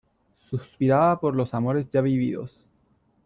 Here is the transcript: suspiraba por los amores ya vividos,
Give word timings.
suspiraba 0.49 1.19
por 1.19 1.35
los 1.35 1.53
amores 1.53 1.87
ya 1.91 2.01
vividos, 2.01 2.65